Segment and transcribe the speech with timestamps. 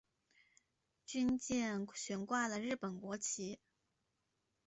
[1.05, 3.59] 军舰悬挂了日本国旗。